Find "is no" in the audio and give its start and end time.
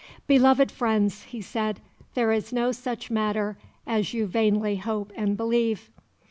2.31-2.71